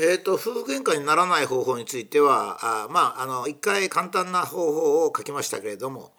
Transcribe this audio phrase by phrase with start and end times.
[0.00, 6.12] えーと、夫婦喧嘩にならない方法についてはあまあの一回簡単な方法を書きましたけれども、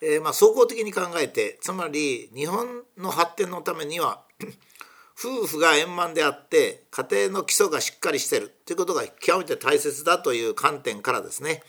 [0.00, 4.22] えー、まあ、総合的に考えてつまり日本の発展のためには
[5.14, 11.62] 夫婦が円満であって家庭の基礎がしっかりしてるということが極めて大切だという観点からですね、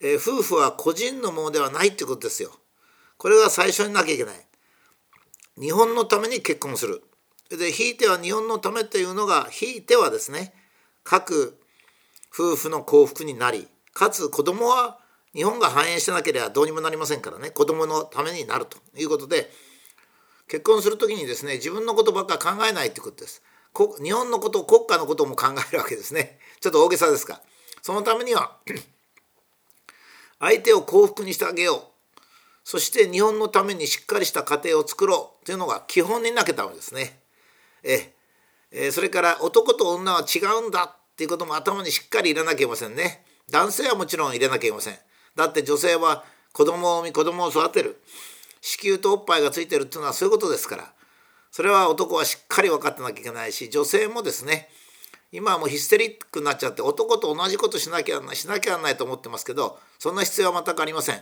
[0.00, 2.52] えー、夫婦は個人のものではないということですよ。
[3.18, 4.46] これが最初になきゃいけない。
[5.60, 7.02] 日本のために結婚する。
[7.50, 10.54] でひいては日本のためというのがひいてはですね
[11.04, 11.58] 各
[12.32, 14.98] 夫婦の幸福になりかつ子供は
[15.34, 19.50] 日本が繁栄してなければどうにもなりませんからね子供のためになるということで
[20.48, 23.42] 結婚する時にですね自分のことばっか考えないということです。
[24.02, 27.40] 日本のこと国家のことも考えるわけですねちょっと大げさですか
[27.82, 28.56] そのためには
[30.40, 31.80] 相手を幸福にしてあげよう
[32.64, 37.19] そして日本のためにしっかりした家庭を作ろうというのが基本になけたわけですね。
[37.82, 38.12] え
[38.70, 38.90] え。
[38.90, 43.24] それから男と女は違うんだっていうことも頭にしっかり入れなきゃいけませんね。
[43.50, 44.98] 男性はもちろん入れなきゃいけません。
[45.36, 48.00] だって女性は子供を産み子供を育てる。
[48.60, 50.92] 子宮とおっぱいがついてるっていうのはそういうことですから。
[51.50, 54.68] それは男はしっかり分かってなきゃいけないし女性もですね
[55.32, 61.20] 今はもうヒステリックになっちゃって男と同じことしなきゃなしなきゃなないと思ってますけどそんな必要は全くありません。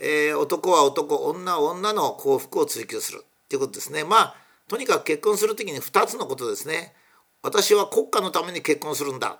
[0.00, 4.02] えー、男は男女は女の幸福を追求するっていうことですね。
[4.02, 4.36] まあ
[4.68, 6.94] とにかく結婚する時に2つのことですね。
[7.42, 9.38] 私は国家のために結婚するんだ。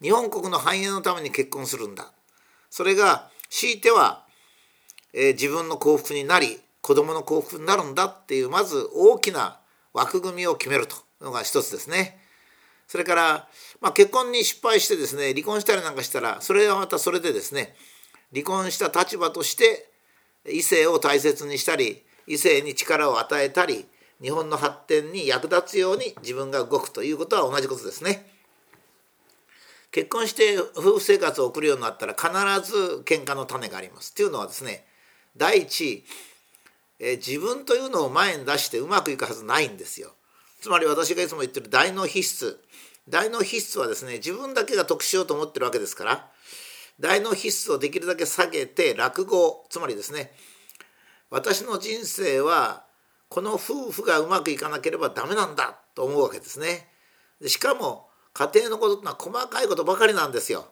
[0.00, 2.12] 日本国の繁栄のために結婚するんだ。
[2.70, 4.24] それが強いては、
[5.12, 9.58] えー、自分の幸福になり子供の幸福になるんだっていうまず大きな
[9.92, 12.18] 枠組みを決めるというのが一つですね。
[12.86, 13.48] それから、
[13.82, 17.74] まあ、結婚に失敗してですね離婚したりなんかしたらそれはまたそれでですね
[18.32, 19.90] 離婚した立場として
[20.50, 23.86] 異性を大切にしたり異性に力を与えたり
[24.22, 28.26] 日本の発展に役立つように自分が動くということは同じことですね。
[29.90, 32.28] 結婚して夫婦生活を送るようになったら必
[32.70, 34.14] ず喧嘩の種があります。
[34.14, 34.84] というのはですね
[35.36, 36.04] 第一、
[36.98, 40.12] え自分というのを前に出してうまくいくはずないんですよ。
[40.60, 42.60] つまり私がいつも言ってる大脳皮質
[43.08, 46.28] 大脳皮質はですね自分だけが得しようと思ってるわけですから
[47.00, 50.32] 大脳皮質をできるだけ下げて落語つまりですね
[51.30, 52.84] 私の人生は
[53.28, 56.88] この夫婦がうまくいかなければダメなんだと思うわけですね。
[57.40, 60.68] でしかも家庭のことってのは細かいことばかりなんですよ。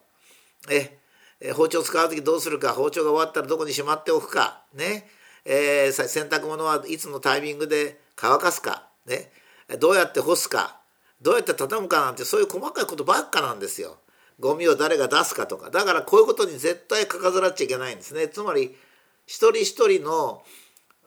[0.71, 0.99] え
[1.41, 5.06] え包丁使う時どうするか包丁が終わったらどこにしまっておくかね、
[5.45, 9.31] えー、洗濯物はいつのタイミングで乾かすか、ね、
[9.78, 10.81] どうやって干すか
[11.21, 13.99] どうやって畳むかなんてそういう細かいことばっかなんですよ。
[14.39, 18.28] ゴミを誰が出すかとかだからこういうことに絶対かかずらっちゃいけないんですね。
[18.28, 18.75] つまり
[19.27, 20.43] 一人一人の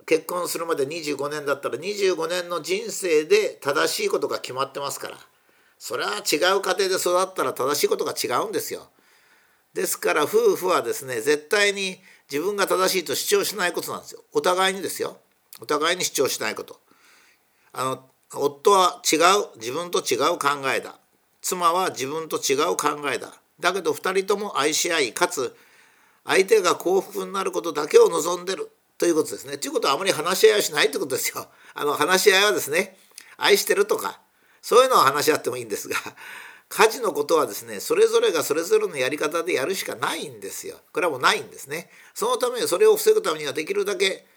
[0.09, 5.17] 結婚するまで25年だったら25年の人生で正しいことが決まってますから
[5.77, 8.89] それは違う家庭で育ったら正しいことが違うんですよ。
[9.75, 11.99] ですから夫婦はですね絶対に
[12.29, 14.23] 自分が正しいと主張しないことなんですよ。
[14.33, 15.17] お互いにですよ。
[15.61, 16.79] お互いに主張しないこと。
[17.71, 18.03] あの
[18.33, 20.95] 夫は違う自分と違う考えだ。
[21.41, 23.35] 妻は自分と違う考えだ。
[23.59, 25.55] だけど2人とも愛し合いかつ
[26.25, 29.57] 相手が幸福になることだけを望んでるということですね。
[29.57, 31.47] ということはあまり話し合いはしないということですよ。
[31.73, 32.99] あの話し合いはですね
[33.37, 34.19] 愛してるとか
[34.61, 35.95] そういうのは話し合ってもいいんですが
[36.67, 40.81] 家事のことはですねそれぞれがそれぞれのやり方でやるしかないんですよ。
[40.91, 41.89] これはもうないんですね。
[42.13, 44.27] そのためにそれを防ぐためにはできるだけ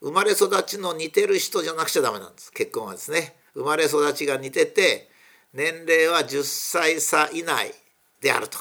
[0.00, 3.38] 生まれ育ちの似てる人じゃなくちゃダメなんです結婚はですね。
[3.52, 5.10] 生まれ育ちが似てて
[5.52, 7.74] 年齢は10歳差以内
[8.22, 8.58] であると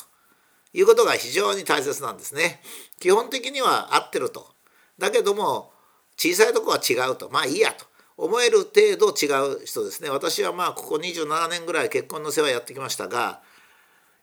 [0.73, 2.61] いうことが非常に大切なんですね。
[2.99, 4.56] 基本的には合ってると
[4.99, 5.71] だけども
[6.17, 7.85] 小さいとこは違うとまあいいやと
[8.17, 9.29] 思える程度違
[9.61, 13.41] う人ですね私はまあここ27年ぐらい結婚の世話やってきましたが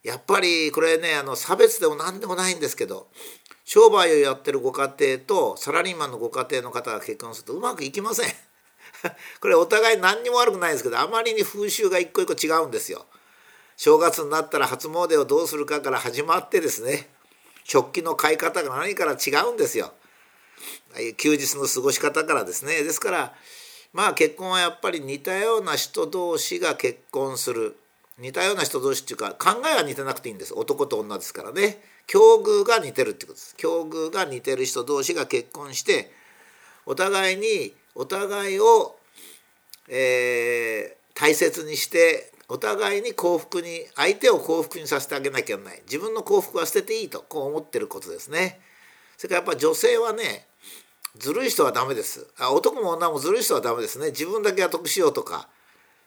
[0.03, 3.07] やっぱりこれねあの差別でも何でもないんですけど
[3.63, 8.29] 商売をやってるご家庭とサラリーマンのご家庭の方が結婚するとうまくいきません。
[9.41, 13.07] これお互い何にも悪くないですけどあまりに風習が一個一個違うんですよ。
[13.75, 17.09] 正月になったら初詣をどうするかから始まってですね
[17.63, 19.93] 食器の買い方が何から違うんですよ。
[21.17, 22.83] 休日の過ごし方からですね。
[22.83, 23.33] ですから
[23.93, 27.77] まあ結婚はやっぱり似たような人同士が結婚する。
[28.17, 30.53] 似たような人同士っていうか考えは似てなくていいんです。
[30.53, 31.81] 男と女ですからね。
[32.07, 33.55] 境遇が似てるってことです。
[33.57, 36.11] 境遇が似てる人同士が結婚して
[36.85, 38.95] お互いにお互いを、
[39.89, 45.81] えー、大切にしてお互いに幸福に相手を幸福にさせてあげなきゃいけない。
[45.85, 48.61] 自分の幸福は捨てていいとこう思ってることですね。
[49.17, 50.47] それからやっぱ女性はね
[51.17, 52.27] ずるい人はダメです。
[52.37, 54.07] あ男も女もずるい人はダメですね。
[54.07, 55.47] 自分だけは得しようとか。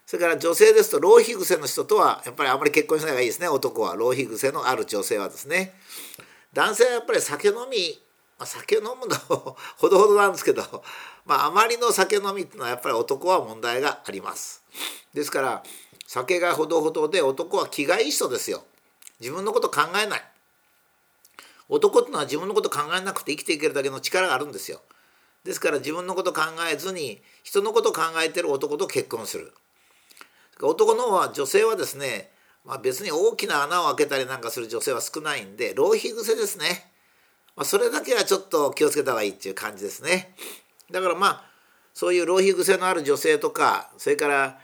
[0.06, 3.48] それから女性ですと浪費癖の人とはやっぱりあんまり結婚しない方がいいですね。
[3.48, 3.94] 男は。
[3.94, 5.74] 浪費癖のある女性はですね。
[6.52, 8.00] 男性はやっぱり酒飲み、
[8.38, 9.16] まあ、酒飲むの
[9.76, 10.62] ほどほどなんですけど、
[11.24, 14.62] まあ、あまりの酒飲みっていうのはやっぱり男は問題があります。
[15.14, 15.62] ですから
[16.06, 18.64] 酒がほどほどで男は気がいい人ですよ。
[19.20, 20.24] 自分のこと考えない。
[21.68, 24.80] 男っていうのは自分のこと考えなくて生きていけるだけの力があるんですよ。
[25.44, 29.52] ですから自分のこと考えずに人のこと考えてる男と結婚する。
[30.60, 32.30] 男の方は女性はですね、
[32.64, 36.90] まあ、別に大きな穴を開けたりなんかする女性は少ないんで浪費癖ですね、
[37.54, 40.34] まあ、それだけはちょっと気をつけた方がいいっていう感じですね。
[40.90, 41.44] だからまあ
[41.94, 44.58] そういう浪費癖のある女性とかそれから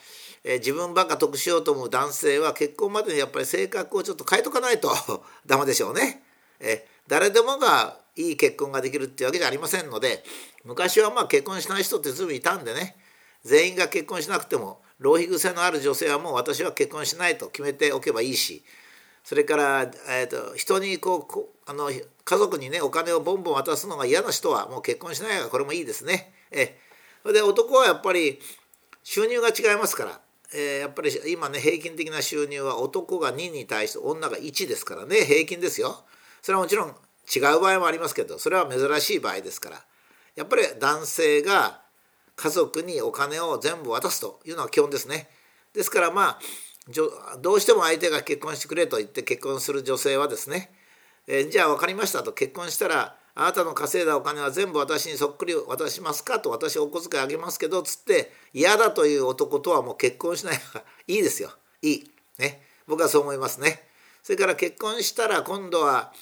[0.45, 4.91] え自分ばっか得しようと思う男性は結婚までにやっぱり性格をちょっと変えとかないと
[5.47, 6.23] ダメでしょうね。
[6.61, 10.23] え誰でもがいい結婚ができるっていうわけじゃありませんので
[10.65, 12.97] 昔はまあ結婚しない人って随分いたんでね
[13.45, 18.65] 全員が結婚しなくても浪費癖のある女性はもう私は結婚しないと決めておけばいいし
[19.25, 21.27] それから、えーと、人にこ
[21.67, 26.33] うあの家族にねお金をボンボン渡すのが嫌な人はもう結婚しないがこれもいいですね。
[26.51, 26.79] え
[27.23, 28.39] それで男はやっぱり
[29.03, 30.21] 収入が違いますから
[30.55, 36.05] えー、やっぱり今ね平均的な収入は男が2に対して女が1ですからね平均ですよ。
[36.45, 36.89] それはもちろん
[37.35, 39.83] 違う場合もありますけどそれは珍しい場合ですから。
[40.37, 41.81] やっぱり男性が
[42.37, 45.31] 家族にお金を全部渡すというのは基本ですね。
[45.73, 46.39] ですからまあ
[47.41, 50.71] どうしても相手が結婚してくれと言って結婚する女性はですね、
[51.27, 52.35] えー、じゃあ分かりましたと。
[52.35, 61.53] 結婚したらあなたの稼いだお金は全部私にそっくり渡しますかと私お小遣いあげますけどつって嫌だという男とはもう結婚しない方がいいですよ。
[61.81, 62.11] いい。
[62.39, 62.61] ね。
[62.87, 63.89] 僕はそう思いますね。
[64.23, 66.13] それから結婚したら今度は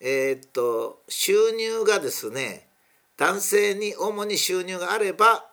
[0.00, 2.68] えー、っと収入がですね
[3.16, 5.46] 男性に主に収入があれば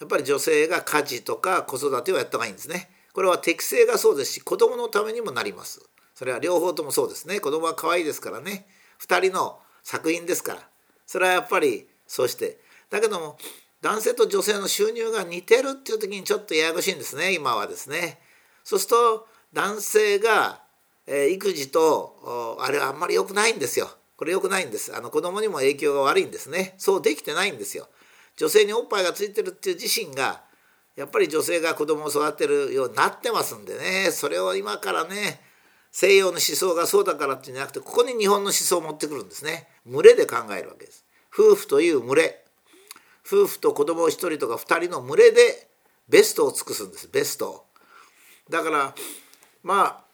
[0.00, 2.88] やっぱり女性が家事とか子育てをやった方がいいんですね。
[3.12, 5.80] これは適性がそうですし子供のためにもなります。
[6.14, 7.40] それは両方ともそうですね。
[7.40, 8.66] 子供は可愛いですからね。
[9.00, 10.60] 2人の作品ですから。
[11.06, 12.60] それはやっぱりそうして。
[12.90, 13.38] だけども
[13.80, 17.34] 男性と女性の収入が似てるっていう時にちょっとややこしいんですね。
[17.34, 18.20] 今はですね。
[18.62, 20.60] そうすると男性が、
[21.08, 23.90] え、育児とあれはあんまり良くないんですよ。
[24.16, 24.94] これ良くないんです。
[24.94, 26.74] あの子供にも影響が悪いんですね。
[26.76, 27.88] そうできてないんですよ。
[28.36, 30.42] 女性におっぱいがついてるっていう自身が
[30.98, 35.40] やっぱり女性が子供を育てるようになってますんでねそれを今からね
[35.92, 42.44] 西洋の思想がそうだからっていうんじゃなくてここに日本の思想を持ってくるんですね群れで考えるわけです夫婦という群れ
[43.24, 45.68] 夫婦と子供1人とか2人の群れで
[46.08, 47.64] ベストを尽くすんですベスト
[48.50, 48.94] だから
[49.62, 50.04] まあ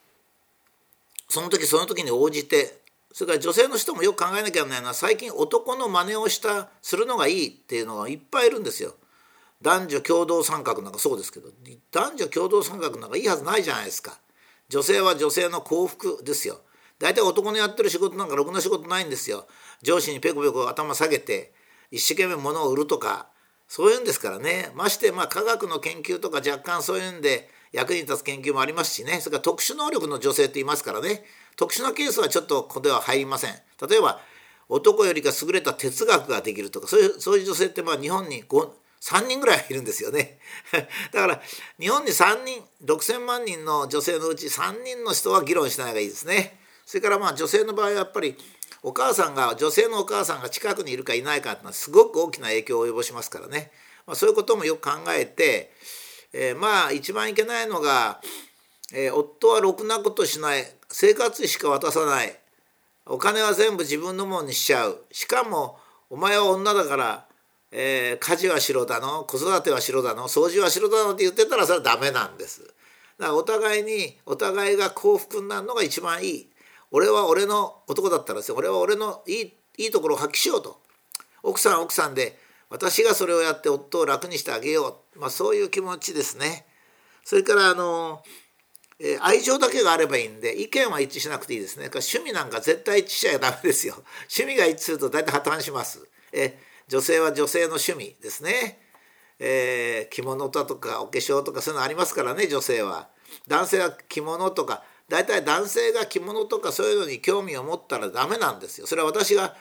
[1.34, 2.78] その時その時に応じて
[3.12, 8.94] それから女性の人もよく考えなきゃならないのは最近男の真似をしたするのがいいっていうのがいっぱいいるんですよ。
[9.60, 11.48] 男女共同参画なんかそうですけど
[11.90, 14.16] 男女共同参画なんかいいはずないじゃないですか。
[14.68, 16.60] 女性は女性の幸福ですよ。
[17.00, 19.48] 大体男のやってる仕事なんかろくな仕事ないんですよ。
[19.82, 21.52] 上司にペコペコ頭下げて
[21.90, 23.26] 一生懸命物を売るとか
[23.66, 24.70] そういうんですからね。
[24.76, 29.20] ましてまあ科学の研究とか若干そういうんで役に立つ研究もありますしね。
[29.20, 31.24] それから特殊能力の女性って言いますからね。
[31.56, 33.50] 特殊なケースはちょっとここでは入りません。
[33.88, 34.20] 例えば
[34.68, 40.38] 男よりか優れた哲学ができるとかそういうそういう女性ってまあ日本に3人ぐらいいるんですよね。
[41.12, 41.42] だから
[41.80, 46.60] 日本に3人6,000万人の女性のうち3人の人は議論しない方がいいですね。
[46.86, 48.36] それからまあ女性の場合はやっぱり
[48.84, 53.72] お母さんが女性のお母さんが近くにいるかいないかっていうのはすごく大きな影響を及ぼしますからね、
[54.06, 55.72] まあ、そういうこともよく考えて、
[56.36, 58.20] えー、まあ一番いけないのが、
[58.92, 60.64] えー、夫はろくなことしない。
[60.90, 62.36] 生活費しか渡さない。
[63.06, 65.04] お金は全部自分のものにしちゃう。
[65.12, 65.78] しかも
[66.10, 67.26] お前は女だから
[67.76, 69.24] えー、家事はしろだの。
[69.24, 70.28] 子育てはしろだの。
[70.28, 72.62] 掃除はしろだのって言ってたらそれはダメなんです。
[73.18, 76.50] だからお互いにお互いが幸福になるのが一番いい。
[76.92, 80.80] 俺は俺の男だったらですね俺は俺のいいいいところを発揮しようと。
[81.42, 82.38] 奥さん奥さんで
[82.74, 86.66] 私がそれをやって夫を楽にしてあげよう、まあ、そういう気持ちですね。
[87.24, 88.20] それからあの、
[88.98, 91.84] えー、愛情だけがあればいいんで意見は一致しなくていいですね。
[91.86, 94.02] 趣味なんか絶対一致しちゃダメですよ。
[94.28, 96.04] 趣味が一致すると大体破綻します。
[96.32, 98.80] え女性は女性の趣味ですね、
[99.38, 103.08] えー、着物だとかお化粧とかそういうのありますからね女性は
[103.46, 109.56] 男性は着物とか大体男性が着物とかそういうのに興味を持ったらダメなんですよそれは私が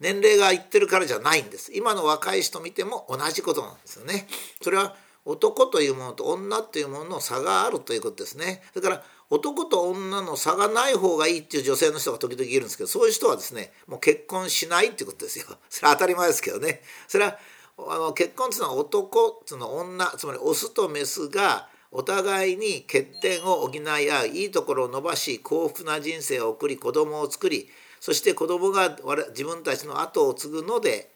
[0.00, 1.72] 年齢がいってるからじゃないんです。
[1.74, 4.26] 今の若い人見ても同じことなんですよね。
[4.62, 8.62] それは男というものと女というものの差があるということですね。
[8.72, 15.46] それから男と女の差がない方がいいっていう女性の人が時々いるんですけどそういう人はですねもう結婚しないっていうことですよ。
[15.68, 16.82] それは当たり前ですけどね。
[17.08, 17.38] それは
[17.78, 27.68] あの結婚っていうのは男つのは女つまりオスとメスがお互いに欠点を補い合ういいところを伸ばし幸福な人生を送り子供を作り
[28.06, 28.96] そして子供が
[29.30, 31.10] 自分たちの後を継ぐので、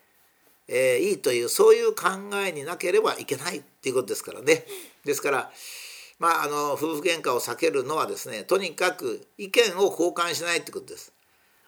[0.66, 2.06] えー、いいというそういう考
[2.44, 4.64] えになければいけないっていうことですからね。
[5.04, 5.52] ですから
[6.18, 11.12] まあ、あの夫婦喧嘩を避けるのはですねとにかく意見を交換しないってことです。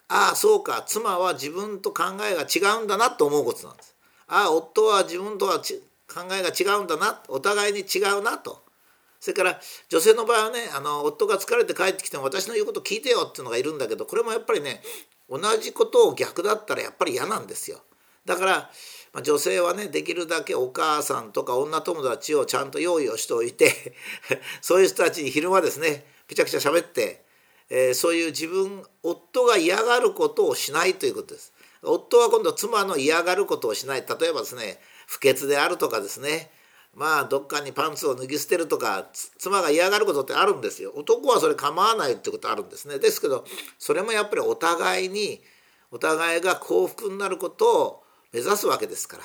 [0.09, 3.95] ああそうか妻は自分と考えが違うんだなと思うことなんです。
[4.27, 8.61] ああ夫は自分とは考えが違うんだなお互いに違うなと。
[9.21, 14.81] それから女性の場合はねあの夫が疲れて帰ってきても私の言うこと聞いてよっていうのがいるんだけどこれもやっぱりね
[15.29, 17.81] 同じことを逆だったらやっぱり嫌なんですよ。
[18.25, 18.69] だから
[19.13, 23.93] まあ、女性はねできるだけお母さんとか女友達をちゃんと用意をしておいて
[24.61, 27.23] そういう人たちに昼間ですねピチャピチャ喋って、
[27.69, 31.53] えー、そういう自分夫が嫌がることをしないということです。
[31.83, 36.49] 夫は今度妻の嫌がることをしない例えばですね不潔であるとかですね
[36.95, 39.07] まあどっかにパンツを脱ぎ捨てるとか
[39.37, 40.93] 妻が嫌がることってあるんですよ。
[40.95, 42.99] 男はそれ構わないってことあるんですね。
[42.99, 43.45] ですけど
[43.79, 45.41] それもやっぱりお互いに
[45.91, 49.23] お互いが幸福になることを目指すわけですから。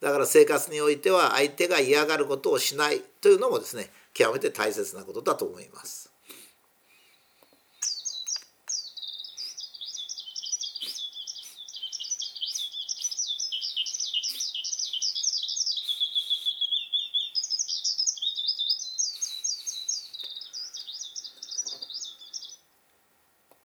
[0.00, 6.13] だから生活においては相手が嫌がることをしないというのもですね極めて大切なことだと思います。